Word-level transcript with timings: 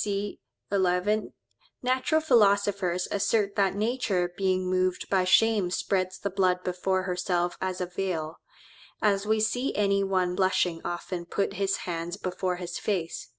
C. 0.00 0.38
11), 0.70 1.32
"Natural 1.82 2.20
philosophers 2.20 3.08
assert 3.10 3.56
that 3.56 3.74
nature 3.74 4.32
being 4.36 4.70
moved 4.70 5.10
by 5.10 5.24
shame 5.24 5.72
spreads 5.72 6.20
the 6.20 6.30
blood 6.30 6.62
before 6.62 7.02
herself 7.02 7.58
as 7.60 7.80
a 7.80 7.86
veil, 7.86 8.36
as 9.02 9.26
we 9.26 9.40
see 9.40 9.74
any 9.74 10.04
one 10.04 10.36
blushing 10.36 10.80
often 10.84 11.26
puts 11.26 11.56
his 11.56 11.78
hands 11.78 12.16
before 12.16 12.58
his 12.58 12.78
face." 12.78 13.30